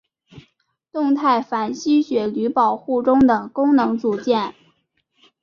[0.91, 4.55] 动态反吸血驴保护中的功能组件。